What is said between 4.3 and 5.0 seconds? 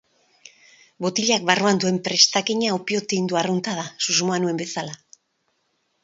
nuen bezala.